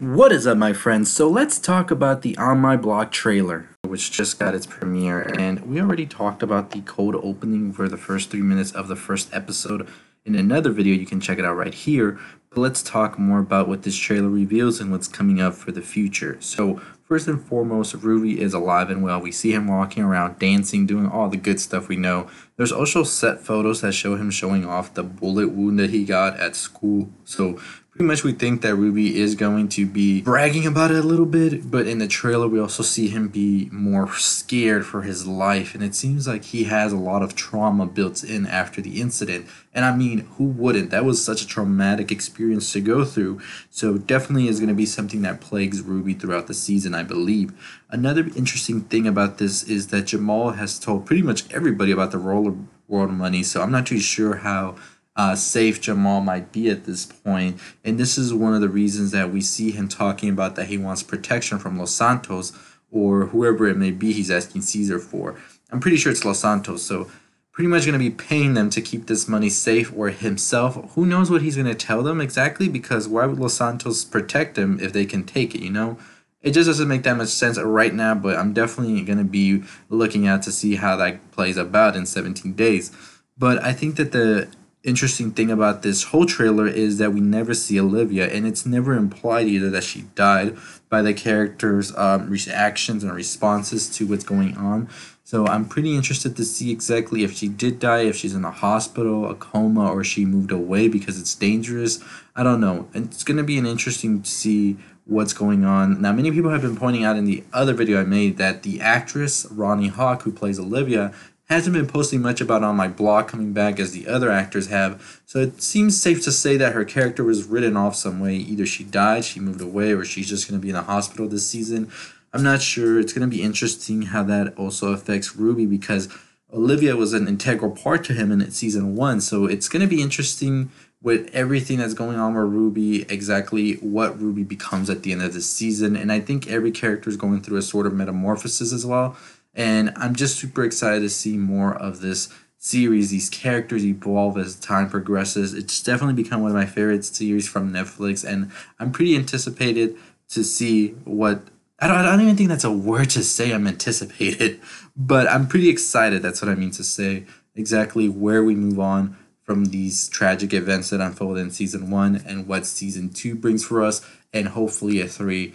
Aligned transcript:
What 0.00 0.32
is 0.32 0.46
up, 0.46 0.56
my 0.56 0.72
friends? 0.72 1.12
So 1.12 1.28
let's 1.28 1.58
talk 1.58 1.90
about 1.90 2.22
the 2.22 2.34
On 2.38 2.58
My 2.58 2.74
Block 2.78 3.12
trailer, 3.12 3.68
which 3.86 4.10
just 4.10 4.38
got 4.38 4.54
its 4.54 4.64
premiere. 4.64 5.20
And 5.38 5.60
we 5.66 5.78
already 5.78 6.06
talked 6.06 6.42
about 6.42 6.70
the 6.70 6.80
cold 6.80 7.16
opening 7.16 7.70
for 7.74 7.86
the 7.86 7.98
first 7.98 8.30
three 8.30 8.40
minutes 8.40 8.72
of 8.72 8.88
the 8.88 8.96
first 8.96 9.28
episode 9.30 9.86
in 10.24 10.34
another 10.34 10.70
video. 10.70 10.94
You 10.94 11.04
can 11.04 11.20
check 11.20 11.38
it 11.38 11.44
out 11.44 11.58
right 11.58 11.74
here. 11.74 12.18
But 12.48 12.60
let's 12.62 12.82
talk 12.82 13.18
more 13.18 13.40
about 13.40 13.68
what 13.68 13.82
this 13.82 13.94
trailer 13.94 14.30
reveals 14.30 14.80
and 14.80 14.90
what's 14.90 15.06
coming 15.06 15.38
up 15.38 15.52
for 15.52 15.70
the 15.70 15.82
future. 15.82 16.38
So, 16.40 16.80
first 17.04 17.28
and 17.28 17.40
foremost, 17.40 17.94
Ruby 17.94 18.40
is 18.40 18.54
alive 18.54 18.88
and 18.88 19.02
well. 19.02 19.20
We 19.20 19.30
see 19.30 19.52
him 19.52 19.68
walking 19.68 20.02
around, 20.02 20.38
dancing, 20.38 20.86
doing 20.86 21.08
all 21.08 21.28
the 21.28 21.36
good 21.36 21.60
stuff 21.60 21.88
we 21.88 21.96
know. 21.96 22.28
There's 22.56 22.72
also 22.72 23.04
set 23.04 23.40
photos 23.40 23.82
that 23.82 23.92
show 23.92 24.16
him 24.16 24.30
showing 24.30 24.64
off 24.64 24.94
the 24.94 25.04
bullet 25.04 25.52
wound 25.52 25.78
that 25.78 25.90
he 25.90 26.06
got 26.06 26.40
at 26.40 26.56
school. 26.56 27.10
So, 27.24 27.60
pretty 28.00 28.08
much 28.08 28.24
we 28.24 28.32
think 28.32 28.62
that 28.62 28.74
Ruby 28.76 29.20
is 29.20 29.34
going 29.34 29.68
to 29.68 29.84
be 29.84 30.22
bragging 30.22 30.66
about 30.66 30.90
it 30.90 31.04
a 31.04 31.06
little 31.06 31.26
bit, 31.26 31.70
but 31.70 31.86
in 31.86 31.98
the 31.98 32.08
trailer 32.08 32.48
we 32.48 32.58
also 32.58 32.82
see 32.82 33.08
him 33.08 33.28
be 33.28 33.68
more 33.70 34.10
scared 34.14 34.86
for 34.86 35.02
his 35.02 35.26
life 35.26 35.74
and 35.74 35.84
it 35.84 35.94
seems 35.94 36.26
like 36.26 36.44
he 36.44 36.64
has 36.64 36.94
a 36.94 36.96
lot 36.96 37.22
of 37.22 37.36
trauma 37.36 37.84
built 37.84 38.24
in 38.24 38.46
after 38.46 38.80
the 38.80 39.02
incident. 39.02 39.46
And 39.74 39.84
I 39.84 39.94
mean, 39.94 40.20
who 40.38 40.44
wouldn't? 40.44 40.88
That 40.88 41.04
was 41.04 41.22
such 41.22 41.42
a 41.42 41.46
traumatic 41.46 42.10
experience 42.10 42.72
to 42.72 42.80
go 42.80 43.04
through. 43.04 43.42
So 43.68 43.98
definitely 43.98 44.48
is 44.48 44.60
going 44.60 44.70
to 44.70 44.74
be 44.74 44.86
something 44.86 45.20
that 45.20 45.42
plagues 45.42 45.82
Ruby 45.82 46.14
throughout 46.14 46.46
the 46.46 46.54
season, 46.54 46.94
I 46.94 47.02
believe. 47.02 47.52
Another 47.90 48.22
interesting 48.34 48.80
thing 48.80 49.06
about 49.06 49.36
this 49.36 49.62
is 49.62 49.88
that 49.88 50.06
Jamal 50.06 50.52
has 50.52 50.78
told 50.78 51.04
pretty 51.04 51.20
much 51.20 51.52
everybody 51.52 51.92
about 51.92 52.12
the 52.12 52.18
roller 52.18 52.54
world 52.88 53.10
money, 53.10 53.42
so 53.42 53.60
I'm 53.60 53.70
not 53.70 53.86
too 53.86 54.00
sure 54.00 54.36
how 54.36 54.76
uh, 55.20 55.36
safe 55.36 55.82
Jamal 55.82 56.22
might 56.22 56.50
be 56.50 56.70
at 56.70 56.84
this 56.84 57.04
point. 57.04 57.60
And 57.84 57.98
this 57.98 58.16
is 58.16 58.32
one 58.32 58.54
of 58.54 58.62
the 58.62 58.70
reasons 58.70 59.10
that 59.10 59.30
we 59.30 59.42
see 59.42 59.70
him 59.70 59.86
talking 59.86 60.30
about 60.30 60.56
that 60.56 60.68
he 60.68 60.78
wants 60.78 61.02
protection 61.02 61.58
from 61.58 61.78
Los 61.78 61.90
Santos 61.90 62.54
or 62.90 63.26
whoever 63.26 63.68
it 63.68 63.76
may 63.76 63.90
be 63.90 64.12
he's 64.12 64.30
asking 64.30 64.62
Cesar 64.62 64.98
for. 64.98 65.36
I'm 65.70 65.78
pretty 65.78 65.98
sure 65.98 66.10
it's 66.10 66.24
Los 66.24 66.38
Santos, 66.38 66.82
so 66.82 67.10
pretty 67.52 67.68
much 67.68 67.84
going 67.84 67.92
to 67.92 67.98
be 67.98 68.10
paying 68.10 68.54
them 68.54 68.70
to 68.70 68.80
keep 68.80 69.08
this 69.08 69.28
money 69.28 69.50
safe 69.50 69.92
or 69.94 70.08
himself. 70.08 70.94
Who 70.94 71.04
knows 71.04 71.30
what 71.30 71.42
he's 71.42 71.56
going 71.56 71.68
to 71.68 71.74
tell 71.74 72.02
them 72.02 72.22
exactly 72.22 72.70
because 72.70 73.06
why 73.06 73.26
would 73.26 73.38
Los 73.38 73.54
Santos 73.54 74.06
protect 74.06 74.56
him 74.56 74.80
if 74.80 74.94
they 74.94 75.04
can 75.04 75.24
take 75.24 75.54
it, 75.54 75.60
you 75.60 75.70
know? 75.70 75.98
It 76.40 76.52
just 76.52 76.66
doesn't 76.66 76.88
make 76.88 77.02
that 77.02 77.18
much 77.18 77.28
sense 77.28 77.58
right 77.58 77.92
now, 77.92 78.14
but 78.14 78.38
I'm 78.38 78.54
definitely 78.54 79.02
going 79.02 79.18
to 79.18 79.24
be 79.24 79.64
looking 79.90 80.26
out 80.26 80.42
to 80.44 80.52
see 80.52 80.76
how 80.76 80.96
that 80.96 81.30
plays 81.32 81.58
about 81.58 81.94
in 81.94 82.06
17 82.06 82.54
days. 82.54 82.90
But 83.36 83.62
I 83.62 83.74
think 83.74 83.96
that 83.96 84.12
the 84.12 84.48
interesting 84.82 85.30
thing 85.30 85.50
about 85.50 85.82
this 85.82 86.04
whole 86.04 86.26
trailer 86.26 86.66
is 86.66 86.98
that 86.98 87.12
we 87.12 87.20
never 87.20 87.54
see 87.54 87.78
Olivia, 87.78 88.26
and 88.26 88.46
it's 88.46 88.64
never 88.64 88.94
implied 88.94 89.46
either 89.46 89.70
that 89.70 89.84
she 89.84 90.02
died 90.14 90.56
by 90.88 91.02
the 91.02 91.14
characters' 91.14 91.96
um, 91.96 92.30
reactions 92.30 93.04
and 93.04 93.14
responses 93.14 93.88
to 93.96 94.06
what's 94.06 94.24
going 94.24 94.56
on. 94.56 94.88
So 95.22 95.46
I'm 95.46 95.66
pretty 95.66 95.94
interested 95.94 96.34
to 96.36 96.44
see 96.44 96.72
exactly 96.72 97.22
if 97.22 97.32
she 97.32 97.46
did 97.46 97.78
die, 97.78 98.00
if 98.00 98.16
she's 98.16 98.34
in 98.34 98.44
a 98.44 98.50
hospital, 98.50 99.30
a 99.30 99.34
coma, 99.34 99.88
or 99.88 100.02
she 100.02 100.24
moved 100.24 100.50
away 100.50 100.88
because 100.88 101.20
it's 101.20 101.34
dangerous. 101.36 102.02
I 102.34 102.42
don't 102.42 102.60
know. 102.60 102.88
It's 102.94 103.22
going 103.22 103.36
to 103.36 103.44
be 103.44 103.56
an 103.56 103.66
interesting 103.66 104.22
to 104.22 104.28
see 104.28 104.76
what's 105.04 105.32
going 105.32 105.64
on. 105.64 106.00
Now, 106.00 106.12
many 106.12 106.32
people 106.32 106.50
have 106.50 106.62
been 106.62 106.76
pointing 106.76 107.04
out 107.04 107.16
in 107.16 107.26
the 107.26 107.44
other 107.52 107.74
video 107.74 108.00
I 108.00 108.04
made 108.04 108.38
that 108.38 108.64
the 108.64 108.80
actress 108.80 109.46
Ronni 109.46 109.90
Hawk, 109.90 110.22
who 110.22 110.32
plays 110.32 110.58
Olivia, 110.58 111.12
hasn't 111.50 111.74
been 111.74 111.86
posting 111.86 112.22
much 112.22 112.40
about 112.40 112.62
On 112.62 112.76
My 112.76 112.86
Block 112.86 113.28
coming 113.28 113.52
back 113.52 113.80
as 113.80 113.90
the 113.90 114.06
other 114.06 114.30
actors 114.30 114.68
have, 114.68 115.20
so 115.26 115.40
it 115.40 115.60
seems 115.60 116.00
safe 116.00 116.22
to 116.24 116.32
say 116.32 116.56
that 116.56 116.74
her 116.74 116.84
character 116.84 117.24
was 117.24 117.44
written 117.44 117.76
off 117.76 117.96
some 117.96 118.20
way. 118.20 118.36
Either 118.36 118.64
she 118.64 118.84
died, 118.84 119.24
she 119.24 119.40
moved 119.40 119.60
away, 119.60 119.92
or 119.92 120.04
she's 120.04 120.28
just 120.28 120.48
going 120.48 120.60
to 120.60 120.62
be 120.62 120.70
in 120.70 120.76
a 120.76 120.82
hospital 120.82 121.28
this 121.28 121.46
season. 121.46 121.90
I'm 122.32 122.44
not 122.44 122.62
sure. 122.62 123.00
It's 123.00 123.12
going 123.12 123.28
to 123.28 123.36
be 123.36 123.42
interesting 123.42 124.02
how 124.02 124.22
that 124.22 124.56
also 124.56 124.92
affects 124.92 125.34
Ruby 125.34 125.66
because 125.66 126.08
Olivia 126.52 126.96
was 126.96 127.12
an 127.12 127.26
integral 127.26 127.72
part 127.72 128.04
to 128.04 128.12
him 128.12 128.30
in 128.30 128.48
season 128.52 128.94
one, 128.94 129.20
so 129.20 129.46
it's 129.46 129.68
going 129.68 129.82
to 129.82 129.88
be 129.88 130.00
interesting 130.00 130.70
with 131.02 131.30
everything 131.34 131.78
that's 131.78 131.94
going 131.94 132.18
on 132.18 132.34
with 132.34 132.44
Ruby, 132.44 133.02
exactly 133.02 133.74
what 133.74 134.20
Ruby 134.20 134.44
becomes 134.44 134.90
at 134.90 135.02
the 135.02 135.12
end 135.12 135.22
of 135.22 135.32
the 135.32 135.40
season. 135.40 135.96
And 135.96 136.12
I 136.12 136.20
think 136.20 136.46
every 136.46 136.70
character 136.70 137.08
is 137.08 137.16
going 137.16 137.40
through 137.40 137.56
a 137.56 137.62
sort 137.62 137.86
of 137.86 137.94
metamorphosis 137.94 138.72
as 138.72 138.84
well. 138.84 139.16
And 139.60 139.92
I'm 139.94 140.14
just 140.14 140.38
super 140.38 140.64
excited 140.64 141.00
to 141.00 141.10
see 141.10 141.36
more 141.36 141.74
of 141.74 142.00
this 142.00 142.32
series, 142.56 143.10
these 143.10 143.28
characters 143.28 143.84
evolve 143.84 144.38
as 144.38 144.56
time 144.56 144.88
progresses. 144.88 145.52
It's 145.52 145.82
definitely 145.82 146.22
become 146.22 146.40
one 146.40 146.50
of 146.50 146.56
my 146.56 146.64
favorite 146.64 147.04
series 147.04 147.46
from 147.46 147.70
Netflix, 147.70 148.26
and 148.26 148.50
I'm 148.78 148.90
pretty 148.90 149.14
anticipated 149.16 149.98
to 150.30 150.44
see 150.44 150.92
what. 151.04 151.42
I 151.78 151.88
don't, 151.88 151.96
I 151.98 152.02
don't 152.04 152.22
even 152.22 152.36
think 152.38 152.48
that's 152.48 152.64
a 152.64 152.72
word 152.72 153.10
to 153.10 153.22
say 153.22 153.52
I'm 153.52 153.66
anticipated, 153.66 154.62
but 154.96 155.28
I'm 155.28 155.46
pretty 155.46 155.68
excited. 155.68 156.22
That's 156.22 156.40
what 156.40 156.50
I 156.50 156.54
mean 156.54 156.70
to 156.70 156.82
say. 156.82 157.26
Exactly 157.54 158.08
where 158.08 158.42
we 158.42 158.54
move 158.54 158.80
on 158.80 159.18
from 159.42 159.66
these 159.66 160.08
tragic 160.08 160.54
events 160.54 160.88
that 160.88 161.02
unfold 161.02 161.36
in 161.36 161.50
season 161.50 161.90
one 161.90 162.22
and 162.26 162.46
what 162.46 162.64
season 162.64 163.10
two 163.10 163.34
brings 163.34 163.66
for 163.66 163.82
us, 163.82 164.00
and 164.32 164.48
hopefully 164.48 165.02
a 165.02 165.06
three 165.06 165.52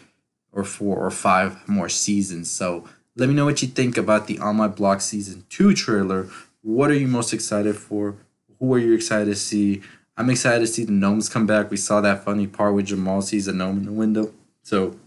or 0.52 0.64
four 0.64 0.96
or 0.98 1.10
five 1.10 1.68
more 1.68 1.90
seasons. 1.90 2.52
So 2.52 2.88
let 3.16 3.30
me 3.30 3.36
know 3.36 3.46
what 3.46 3.62
you 3.62 3.68
think 3.68 3.98
about 3.98 4.28
the 4.28 4.40
On 4.40 4.58
My 4.58 4.68
Block 4.68 5.02
Season 5.02 5.46
2 5.50 5.74
trailer. 5.74 6.28
What 6.62 6.92
are 6.92 6.96
you 6.96 7.08
most 7.08 7.34
excited 7.34 7.78
for? 7.78 8.16
Who 8.60 8.74
are 8.74 8.80
you 8.80 8.94
excited 8.94 9.26
to 9.26 9.36
see? 9.36 9.82
I'm 10.18 10.30
excited 10.30 10.60
to 10.60 10.68
see 10.68 10.84
the 10.84 10.92
gnomes 10.92 11.30
come 11.30 11.46
back. 11.46 11.72
We 11.72 11.78
saw 11.78 12.02
that 12.02 12.26
funny 12.26 12.48
part 12.48 12.74
where 12.74 12.84
Jamal 12.84 13.22
sees 13.22 13.48
a 13.48 13.54
gnome 13.54 13.78
in 13.78 13.86
the 13.86 13.92
window. 13.92 14.34
So 14.64 14.98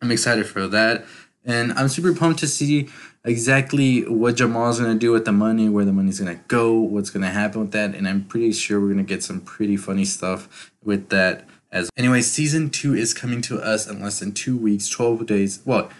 I'm 0.00 0.10
excited 0.10 0.46
for 0.46 0.66
that. 0.68 1.04
And 1.44 1.72
I'm 1.72 1.88
super 1.88 2.14
pumped 2.14 2.40
to 2.40 2.46
see 2.46 2.88
exactly 3.24 4.02
what 4.02 4.36
Jamal's 4.36 4.80
going 4.80 4.92
to 4.92 4.98
do 4.98 5.12
with 5.12 5.24
the 5.24 5.32
money, 5.32 5.68
where 5.68 5.84
the 5.84 5.92
money's 5.92 6.20
going 6.20 6.36
to 6.36 6.42
go, 6.44 6.74
what's 6.74 7.10
going 7.10 7.22
to 7.22 7.30
happen 7.30 7.60
with 7.60 7.72
that. 7.72 7.94
And 7.94 8.08
I'm 8.08 8.24
pretty 8.24 8.52
sure 8.52 8.80
we're 8.80 8.86
going 8.92 8.98
to 8.98 9.04
get 9.04 9.22
some 9.22 9.40
pretty 9.40 9.76
funny 9.76 10.04
stuff 10.04 10.72
with 10.82 11.08
that. 11.10 11.46
As 11.70 11.90
anyway, 11.96 12.22
season 12.22 12.70
two 12.70 12.94
is 12.94 13.12
coming 13.12 13.42
to 13.42 13.60
us 13.60 13.88
in 13.88 14.00
less 14.02 14.20
than 14.20 14.32
two 14.32 14.56
weeks, 14.56 14.88
12 14.88 15.26
days. 15.26 15.60
Well, 15.64 15.90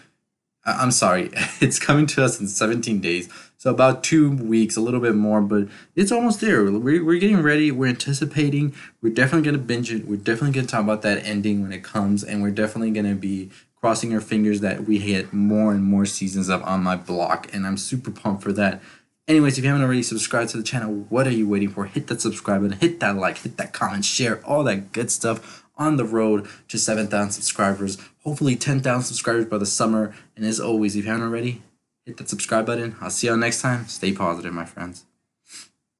I'm 0.64 0.90
sorry, 0.90 1.30
it's 1.60 1.78
coming 1.78 2.06
to 2.08 2.24
us 2.24 2.40
in 2.40 2.46
17 2.46 3.00
days. 3.00 3.28
So 3.58 3.70
about 3.70 4.02
two 4.02 4.30
weeks, 4.30 4.76
a 4.76 4.80
little 4.80 5.00
bit 5.00 5.14
more, 5.14 5.40
but 5.40 5.68
it's 5.94 6.10
almost 6.10 6.40
there. 6.40 6.64
We're, 6.64 7.04
we're 7.04 7.20
getting 7.20 7.42
ready. 7.42 7.70
We're 7.70 7.90
anticipating. 7.90 8.74
We're 9.00 9.14
definitely 9.14 9.44
going 9.44 9.60
to 9.60 9.64
binge 9.64 9.92
it. 9.92 10.06
We're 10.06 10.16
definitely 10.16 10.52
going 10.52 10.66
to 10.66 10.72
talk 10.72 10.82
about 10.82 11.02
that 11.02 11.24
ending 11.24 11.62
when 11.62 11.72
it 11.72 11.84
comes. 11.84 12.24
And 12.24 12.42
we're 12.42 12.50
definitely 12.50 12.90
going 12.90 13.08
to 13.08 13.14
be 13.14 13.50
crossing 13.76 14.12
our 14.14 14.20
fingers 14.20 14.60
that 14.62 14.84
we 14.84 14.98
hit 14.98 15.32
more 15.32 15.72
and 15.72 15.84
more 15.84 16.06
seasons 16.06 16.50
up 16.50 16.66
on 16.66 16.82
my 16.82 16.96
block. 16.96 17.48
And 17.52 17.64
I'm 17.64 17.76
super 17.76 18.10
pumped 18.10 18.42
for 18.42 18.52
that. 18.52 18.82
Anyways, 19.28 19.58
if 19.58 19.64
you 19.64 19.70
haven't 19.70 19.84
already 19.84 20.02
subscribed 20.02 20.50
to 20.50 20.56
the 20.56 20.64
channel, 20.64 21.06
what 21.08 21.28
are 21.28 21.32
you 21.32 21.48
waiting 21.48 21.70
for? 21.70 21.84
Hit 21.84 22.08
that 22.08 22.20
subscribe 22.20 22.62
button, 22.62 22.78
hit 22.78 22.98
that 22.98 23.16
like, 23.16 23.38
hit 23.38 23.56
that 23.58 23.72
comment, 23.72 24.04
share, 24.04 24.44
all 24.44 24.64
that 24.64 24.90
good 24.90 25.12
stuff 25.12 25.61
on 25.76 25.96
the 25.96 26.04
road 26.04 26.46
to 26.68 26.78
7,000 26.78 27.30
subscribers, 27.30 27.98
hopefully 28.24 28.56
10,000 28.56 29.02
subscribers 29.02 29.46
by 29.46 29.58
the 29.58 29.66
summer. 29.66 30.14
And 30.36 30.44
as 30.44 30.60
always, 30.60 30.96
if 30.96 31.04
you 31.04 31.10
haven't 31.10 31.26
already, 31.26 31.62
hit 32.04 32.16
that 32.18 32.28
subscribe 32.28 32.66
button. 32.66 32.96
I'll 33.00 33.10
see 33.10 33.26
y'all 33.26 33.36
next 33.36 33.62
time. 33.62 33.86
Stay 33.86 34.12
positive, 34.12 34.52
my 34.52 34.64
friends. 34.64 35.04